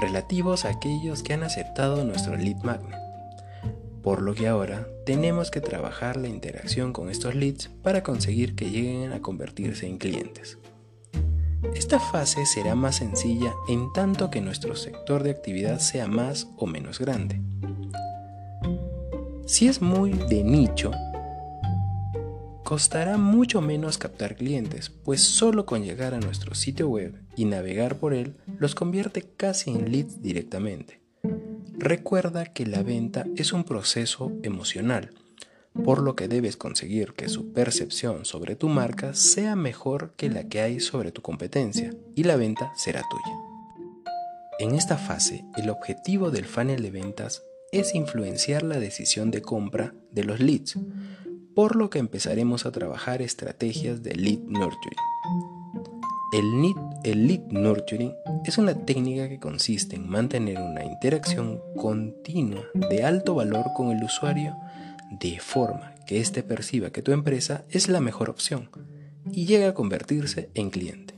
relativos 0.00 0.64
a 0.64 0.70
aquellos 0.70 1.22
que 1.22 1.34
han 1.34 1.42
aceptado 1.42 2.06
nuestro 2.06 2.36
lead 2.36 2.62
magnet. 2.62 3.09
Por 4.02 4.22
lo 4.22 4.34
que 4.34 4.48
ahora 4.48 4.88
tenemos 5.04 5.50
que 5.50 5.60
trabajar 5.60 6.16
la 6.16 6.28
interacción 6.28 6.92
con 6.92 7.10
estos 7.10 7.34
leads 7.34 7.68
para 7.82 8.02
conseguir 8.02 8.54
que 8.54 8.70
lleguen 8.70 9.12
a 9.12 9.20
convertirse 9.20 9.86
en 9.86 9.98
clientes. 9.98 10.58
Esta 11.74 12.00
fase 12.00 12.46
será 12.46 12.74
más 12.74 12.96
sencilla 12.96 13.52
en 13.68 13.92
tanto 13.92 14.30
que 14.30 14.40
nuestro 14.40 14.74
sector 14.76 15.22
de 15.22 15.30
actividad 15.30 15.78
sea 15.78 16.06
más 16.06 16.48
o 16.56 16.66
menos 16.66 16.98
grande. 16.98 17.40
Si 19.46 19.68
es 19.68 19.82
muy 19.82 20.12
de 20.12 20.44
nicho, 20.44 20.92
costará 22.64 23.18
mucho 23.18 23.60
menos 23.60 23.98
captar 23.98 24.36
clientes, 24.36 24.90
pues 24.90 25.22
solo 25.22 25.66
con 25.66 25.82
llegar 25.82 26.14
a 26.14 26.20
nuestro 26.20 26.54
sitio 26.54 26.88
web 26.88 27.20
y 27.36 27.44
navegar 27.44 27.96
por 27.96 28.14
él 28.14 28.36
los 28.58 28.74
convierte 28.74 29.22
casi 29.22 29.70
en 29.70 29.90
leads 29.90 30.22
directamente. 30.22 30.99
Recuerda 31.78 32.46
que 32.46 32.66
la 32.66 32.82
venta 32.82 33.26
es 33.36 33.52
un 33.52 33.64
proceso 33.64 34.32
emocional 34.42 35.10
por 35.84 36.02
lo 36.02 36.16
que 36.16 36.28
debes 36.28 36.56
conseguir 36.56 37.12
que 37.14 37.28
su 37.28 37.52
percepción 37.52 38.24
sobre 38.24 38.56
tu 38.56 38.68
marca 38.68 39.14
sea 39.14 39.56
mejor 39.56 40.12
que 40.16 40.28
la 40.28 40.48
que 40.48 40.60
hay 40.60 40.80
sobre 40.80 41.12
tu 41.12 41.22
competencia 41.22 41.94
y 42.14 42.24
la 42.24 42.36
venta 42.36 42.72
será 42.76 43.02
tuya. 43.08 43.36
En 44.58 44.74
esta 44.74 44.98
fase, 44.98 45.44
el 45.56 45.70
objetivo 45.70 46.30
del 46.30 46.44
funnel 46.44 46.82
de 46.82 46.90
ventas 46.90 47.42
es 47.72 47.94
influenciar 47.94 48.62
la 48.62 48.78
decisión 48.78 49.30
de 49.30 49.42
compra 49.42 49.94
de 50.10 50.24
los 50.24 50.40
leads, 50.40 50.76
por 51.54 51.76
lo 51.76 51.88
que 51.88 51.98
empezaremos 51.98 52.66
a 52.66 52.72
trabajar 52.72 53.22
estrategias 53.22 54.02
de 54.02 54.14
lead 54.16 54.40
nurturing. 54.40 54.98
El 56.32 56.62
lead, 56.62 56.76
el 57.04 57.26
lead 57.26 57.46
nurturing 57.50 58.14
es 58.44 58.58
una 58.58 58.74
técnica 58.74 59.28
que 59.28 59.38
consiste 59.38 59.96
en 59.96 60.08
mantener 60.08 60.58
una 60.60 60.84
interacción 60.84 61.60
continua 61.76 62.64
de 62.74 63.04
alto 63.04 63.34
valor 63.34 63.66
con 63.74 63.90
el 63.90 64.02
usuario 64.04 64.54
de 65.18 65.38
forma 65.40 65.94
que 66.06 66.20
éste 66.20 66.42
perciba 66.42 66.90
que 66.90 67.02
tu 67.02 67.12
empresa 67.12 67.64
es 67.70 67.88
la 67.88 68.00
mejor 68.00 68.28
opción 68.28 68.68
y 69.32 69.46
llegue 69.46 69.66
a 69.66 69.74
convertirse 69.74 70.50
en 70.54 70.70
cliente. 70.70 71.14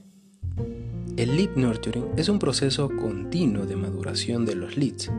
El 1.17 1.37
lead 1.37 1.57
nurturing 1.57 2.07
es 2.17 2.29
un 2.29 2.39
proceso 2.39 2.89
continuo 2.89 3.67
de 3.67 3.77
maduración 3.77 4.47
de 4.47 4.55
los 4.55 4.77
leads, 4.77 5.11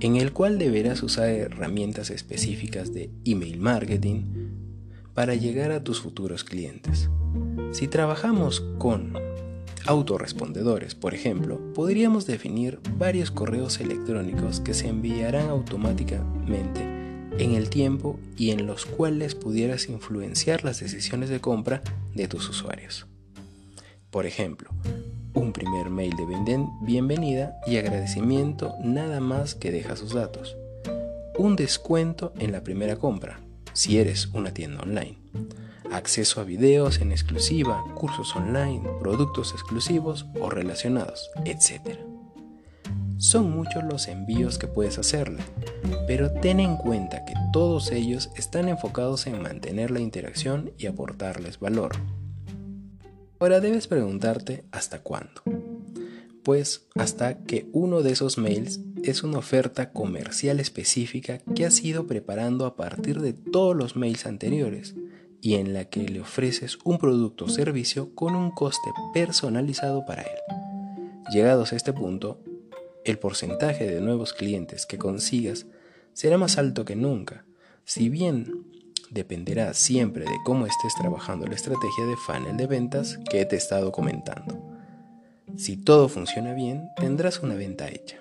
en 0.00 0.16
el 0.16 0.32
cual 0.32 0.58
deberás 0.58 1.02
usar 1.02 1.28
herramientas 1.28 2.10
específicas 2.10 2.92
de 2.92 3.10
email 3.24 3.58
marketing 3.58 4.24
para 5.14 5.34
llegar 5.34 5.70
a 5.70 5.82
tus 5.82 6.00
futuros 6.00 6.44
clientes. 6.44 7.08
Si 7.72 7.88
trabajamos 7.88 8.60
con 8.78 9.14
autorrespondedores, 9.86 10.94
por 10.94 11.14
ejemplo, 11.14 11.60
podríamos 11.74 12.26
definir 12.26 12.80
varios 12.96 13.30
correos 13.30 13.80
electrónicos 13.80 14.60
que 14.60 14.74
se 14.74 14.88
enviarán 14.88 15.48
automáticamente 15.48 16.80
en 17.38 17.54
el 17.54 17.70
tiempo 17.70 18.18
y 18.36 18.50
en 18.50 18.66
los 18.66 18.86
cuales 18.86 19.34
pudieras 19.34 19.88
influenciar 19.88 20.64
las 20.64 20.80
decisiones 20.80 21.30
de 21.30 21.40
compra 21.40 21.82
de 22.14 22.28
tus 22.28 22.48
usuarios. 22.48 23.06
Por 24.10 24.26
ejemplo, 24.26 24.70
un 25.34 25.52
primer 25.52 25.90
mail 25.90 26.14
de 26.16 26.26
bienvenida 26.82 27.60
y 27.66 27.76
agradecimiento 27.76 28.74
nada 28.82 29.20
más 29.20 29.54
que 29.54 29.70
deja 29.70 29.96
sus 29.96 30.12
datos. 30.12 30.56
Un 31.38 31.56
descuento 31.56 32.32
en 32.38 32.52
la 32.52 32.62
primera 32.62 32.96
compra, 32.96 33.40
si 33.72 33.98
eres 33.98 34.26
una 34.34 34.52
tienda 34.52 34.82
online. 34.82 35.16
Acceso 35.92 36.40
a 36.40 36.44
videos 36.44 37.00
en 37.00 37.10
exclusiva, 37.10 37.84
cursos 37.96 38.36
online, 38.36 38.88
productos 39.00 39.52
exclusivos 39.52 40.26
o 40.40 40.48
relacionados, 40.48 41.30
etc. 41.44 41.98
Son 43.18 43.50
muchos 43.50 43.82
los 43.82 44.06
envíos 44.06 44.56
que 44.56 44.68
puedes 44.68 44.98
hacerle, 44.98 45.42
pero 46.06 46.30
ten 46.32 46.60
en 46.60 46.76
cuenta 46.76 47.24
que 47.24 47.34
todos 47.52 47.90
ellos 47.90 48.30
están 48.36 48.68
enfocados 48.68 49.26
en 49.26 49.42
mantener 49.42 49.90
la 49.90 49.98
interacción 49.98 50.72
y 50.78 50.86
aportarles 50.86 51.58
valor. 51.58 51.90
Ahora 53.40 53.58
debes 53.60 53.88
preguntarte 53.88 54.64
hasta 54.70 55.00
cuándo. 55.00 55.42
Pues 56.44 56.86
hasta 56.94 57.42
que 57.44 57.68
uno 57.72 58.02
de 58.02 58.12
esos 58.12 58.38
mails 58.38 58.80
es 59.02 59.24
una 59.24 59.38
oferta 59.38 59.92
comercial 59.92 60.60
específica 60.60 61.38
que 61.54 61.66
has 61.66 61.82
ido 61.82 62.06
preparando 62.06 62.64
a 62.64 62.76
partir 62.76 63.20
de 63.20 63.32
todos 63.32 63.76
los 63.76 63.96
mails 63.96 64.26
anteriores 64.26 64.94
y 65.40 65.54
en 65.54 65.72
la 65.72 65.86
que 65.86 66.02
le 66.02 66.20
ofreces 66.20 66.78
un 66.84 66.98
producto 66.98 67.46
o 67.46 67.48
servicio 67.48 68.14
con 68.14 68.36
un 68.36 68.50
coste 68.50 68.90
personalizado 69.14 70.04
para 70.04 70.22
él. 70.22 70.38
Llegados 71.32 71.72
a 71.72 71.76
este 71.76 71.92
punto, 71.92 72.40
el 73.04 73.18
porcentaje 73.18 73.86
de 73.86 74.00
nuevos 74.00 74.32
clientes 74.32 74.86
que 74.86 74.98
consigas 74.98 75.66
será 76.12 76.38
más 76.38 76.58
alto 76.58 76.84
que 76.84 76.96
nunca, 76.96 77.44
si 77.84 78.08
bien 78.08 78.66
dependerá 79.10 79.74
siempre 79.74 80.24
de 80.24 80.36
cómo 80.44 80.66
estés 80.66 80.94
trabajando 80.94 81.46
la 81.46 81.54
estrategia 81.54 82.06
de 82.06 82.16
funnel 82.16 82.56
de 82.56 82.66
ventas 82.66 83.18
que 83.30 83.44
te 83.44 83.56
he 83.56 83.58
estado 83.58 83.90
comentando. 83.92 84.60
Si 85.56 85.76
todo 85.76 86.08
funciona 86.08 86.54
bien, 86.54 86.88
tendrás 86.96 87.40
una 87.40 87.54
venta 87.54 87.88
hecha. 87.88 88.18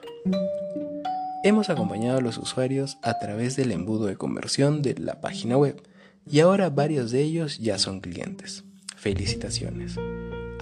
Hemos 1.44 1.70
acompañado 1.70 2.18
a 2.18 2.22
los 2.22 2.38
usuarios 2.38 2.98
a 3.02 3.20
través 3.20 3.56
del 3.56 3.72
embudo 3.72 4.08
de 4.08 4.18
conversión 4.18 4.82
de 4.82 4.96
la 4.96 5.22
página 5.22 5.58
web 5.58 5.82
y 6.30 6.40
ahora 6.42 6.70
varios 6.70 7.12
de 7.12 7.22
ellos 7.22 7.58
ya 7.58 7.80
son 7.80 8.02
clientes. 8.02 8.64
Felicitaciones. 8.96 9.96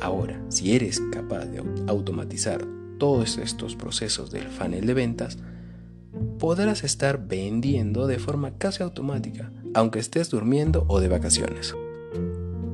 Ahora, 0.02 0.42
si 0.50 0.74
eres 0.74 1.02
capaz 1.12 1.46
de 1.46 1.62
automatizar 1.88 2.66
todos 2.98 3.38
estos 3.38 3.76
procesos 3.76 4.32
del 4.32 4.48
funnel 4.48 4.86
de 4.86 4.94
ventas, 4.94 5.38
podrás 6.40 6.84
estar 6.84 7.28
vendiendo 7.28 8.08
de 8.08 8.20
forma 8.20 8.58
casi 8.58 8.84
automática, 8.84 9.52
aunque 9.74 10.00
estés 10.00 10.30
durmiendo 10.30 10.86
o 10.88 11.00
de 11.00 11.10
vacaciones. 11.10 11.76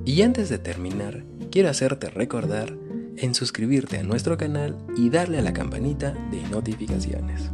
Y 0.05 0.21
antes 0.21 0.49
de 0.49 0.59
terminar, 0.59 1.23
quiero 1.49 1.69
hacerte 1.69 2.09
recordar 2.09 2.77
en 3.17 3.33
suscribirte 3.33 3.97
a 3.97 4.03
nuestro 4.03 4.37
canal 4.37 4.77
y 4.97 5.09
darle 5.09 5.39
a 5.39 5.41
la 5.41 5.53
campanita 5.53 6.13
de 6.31 6.41
notificaciones. 6.49 7.49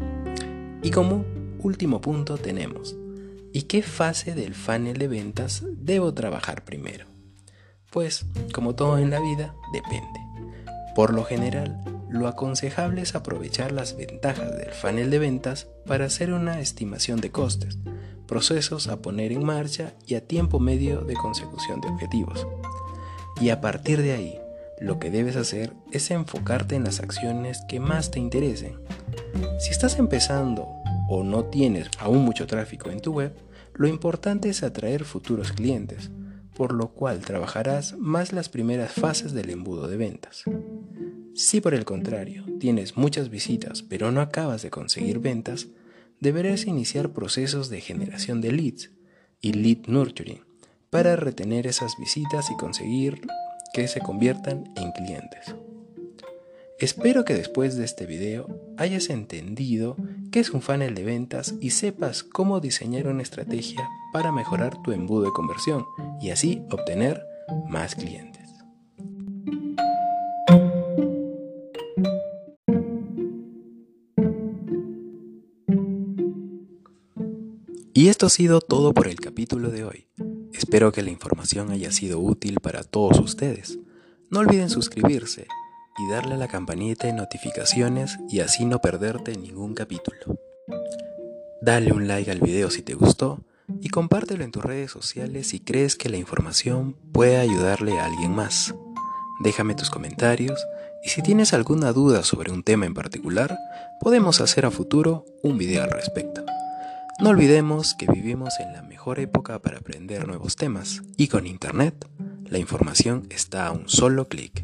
Y 0.81 0.91
como 0.91 1.25
último 1.59 2.01
punto 2.01 2.37
tenemos, 2.37 2.97
¿y 3.53 3.63
qué 3.63 3.81
fase 3.81 4.35
del 4.35 4.55
funnel 4.55 4.97
de 4.97 5.07
ventas 5.07 5.63
debo 5.67 6.13
trabajar 6.13 6.63
primero? 6.63 7.05
Pues, 7.91 8.25
como 8.53 8.75
todo 8.75 8.97
en 8.97 9.09
la 9.09 9.19
vida, 9.19 9.55
depende. 9.73 10.19
Por 10.95 11.13
lo 11.13 11.23
general, 11.23 11.83
lo 12.09 12.27
aconsejable 12.27 13.01
es 13.01 13.15
aprovechar 13.15 13.71
las 13.71 13.95
ventajas 13.95 14.55
del 14.57 14.71
funnel 14.71 15.09
de 15.09 15.19
ventas 15.19 15.67
para 15.85 16.05
hacer 16.05 16.33
una 16.33 16.59
estimación 16.59 17.21
de 17.21 17.31
costes, 17.31 17.77
procesos 18.27 18.87
a 18.87 19.01
poner 19.01 19.31
en 19.31 19.43
marcha 19.43 19.93
y 20.05 20.15
a 20.15 20.25
tiempo 20.25 20.59
medio 20.59 21.01
de 21.01 21.15
consecución 21.15 21.81
de 21.81 21.87
objetivos. 21.87 22.45
Y 23.41 23.49
a 23.49 23.61
partir 23.61 24.01
de 24.01 24.13
ahí, 24.13 24.39
lo 24.79 24.99
que 24.99 25.11
debes 25.11 25.35
hacer 25.35 25.73
es 25.91 26.09
enfocarte 26.11 26.75
en 26.75 26.83
las 26.83 26.99
acciones 26.99 27.61
que 27.67 27.79
más 27.79 28.11
te 28.11 28.19
interesen. 28.19 28.79
Si 29.59 29.71
estás 29.71 29.99
empezando 29.99 30.67
o 31.09 31.23
no 31.23 31.45
tienes 31.45 31.89
aún 31.99 32.19
mucho 32.19 32.45
tráfico 32.45 32.91
en 32.91 33.01
tu 33.01 33.13
web, 33.13 33.35
lo 33.73 33.87
importante 33.87 34.49
es 34.49 34.61
atraer 34.61 35.05
futuros 35.05 35.51
clientes, 35.51 36.11
por 36.55 36.71
lo 36.71 36.89
cual 36.89 37.21
trabajarás 37.21 37.97
más 37.97 38.31
las 38.31 38.47
primeras 38.47 38.93
fases 38.93 39.33
del 39.33 39.49
embudo 39.49 39.87
de 39.87 39.97
ventas. 39.97 40.43
Si 41.33 41.61
por 41.61 41.73
el 41.73 41.83
contrario 41.83 42.45
tienes 42.59 42.95
muchas 42.95 43.29
visitas 43.29 43.81
pero 43.81 44.11
no 44.11 44.21
acabas 44.21 44.61
de 44.61 44.69
conseguir 44.69 45.19
ventas, 45.19 45.67
deberás 46.19 46.67
iniciar 46.67 47.11
procesos 47.11 47.69
de 47.69 47.81
generación 47.81 48.39
de 48.41 48.51
leads 48.51 48.91
y 49.41 49.53
lead 49.53 49.87
nurturing 49.87 50.41
para 50.89 51.15
retener 51.15 51.65
esas 51.65 51.93
visitas 51.97 52.51
y 52.51 52.57
conseguir 52.57 53.21
que 53.73 53.87
se 53.87 53.99
conviertan 53.99 54.65
en 54.75 54.91
clientes. 54.91 55.55
Espero 56.79 57.25
que 57.25 57.33
después 57.33 57.75
de 57.75 57.83
este 57.83 58.05
video 58.05 58.47
hayas 58.77 59.09
entendido 59.09 59.97
qué 60.31 60.39
es 60.39 60.51
un 60.51 60.61
funnel 60.61 60.95
de 60.95 61.03
ventas 61.03 61.55
y 61.59 61.71
sepas 61.71 62.23
cómo 62.23 62.61
diseñar 62.61 63.07
una 63.07 63.21
estrategia 63.21 63.85
para 64.13 64.31
mejorar 64.31 64.81
tu 64.81 64.93
embudo 64.93 65.25
de 65.25 65.31
conversión 65.31 65.85
y 66.21 66.29
así 66.29 66.61
obtener 66.71 67.21
más 67.67 67.95
clientes. 67.95 68.47
Y 77.93 78.07
esto 78.07 78.27
ha 78.27 78.29
sido 78.29 78.61
todo 78.61 78.93
por 78.93 79.09
el 79.09 79.19
capítulo 79.19 79.69
de 79.69 79.83
hoy. 79.83 80.07
Espero 80.53 80.93
que 80.93 81.01
la 81.01 81.09
información 81.09 81.71
haya 81.71 81.91
sido 81.91 82.19
útil 82.21 82.61
para 82.61 82.83
todos 82.83 83.19
ustedes. 83.19 83.79
No 84.29 84.39
olviden 84.39 84.69
suscribirse 84.69 85.47
y 85.99 86.07
darle 86.07 86.35
a 86.35 86.37
la 86.37 86.47
campanita 86.47 87.07
de 87.07 87.13
notificaciones 87.13 88.17
y 88.29 88.39
así 88.39 88.65
no 88.65 88.79
perderte 88.79 89.35
ningún 89.35 89.73
capítulo. 89.73 90.39
Dale 91.61 91.91
un 91.91 92.07
like 92.07 92.31
al 92.31 92.39
video 92.39 92.71
si 92.71 92.81
te 92.81 92.93
gustó 92.93 93.41
y 93.81 93.89
compártelo 93.89 94.43
en 94.43 94.51
tus 94.51 94.63
redes 94.63 94.91
sociales 94.91 95.47
si 95.47 95.59
crees 95.59 95.95
que 95.95 96.09
la 96.09 96.17
información 96.17 96.95
puede 97.11 97.37
ayudarle 97.37 97.99
a 97.99 98.05
alguien 98.05 98.33
más. 98.33 98.73
Déjame 99.43 99.75
tus 99.75 99.89
comentarios 99.89 100.65
y 101.03 101.09
si 101.09 101.21
tienes 101.21 101.53
alguna 101.53 101.91
duda 101.91 102.23
sobre 102.23 102.51
un 102.51 102.63
tema 102.63 102.85
en 102.85 102.93
particular, 102.93 103.57
podemos 103.99 104.41
hacer 104.41 104.65
a 104.65 104.71
futuro 104.71 105.25
un 105.43 105.57
video 105.57 105.83
al 105.83 105.91
respecto. 105.91 106.43
No 107.19 107.29
olvidemos 107.29 107.95
que 107.95 108.07
vivimos 108.07 108.59
en 108.61 108.71
la 108.71 108.81
mejor 108.81 109.19
época 109.19 109.59
para 109.59 109.79
aprender 109.79 110.27
nuevos 110.27 110.55
temas 110.55 111.01
y 111.17 111.27
con 111.27 111.45
Internet 111.45 112.07
la 112.45 112.57
información 112.57 113.27
está 113.29 113.67
a 113.67 113.71
un 113.71 113.89
solo 113.89 114.27
clic. 114.27 114.63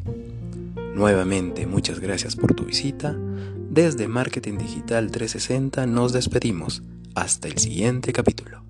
Nuevamente 0.96 1.66
muchas 1.66 2.00
gracias 2.00 2.36
por 2.36 2.54
tu 2.54 2.64
visita. 2.64 3.14
Desde 3.68 4.08
Marketing 4.08 4.56
Digital 4.56 5.10
360 5.10 5.84
nos 5.84 6.14
despedimos. 6.14 6.82
Hasta 7.14 7.48
el 7.48 7.58
siguiente 7.58 8.14
capítulo. 8.14 8.64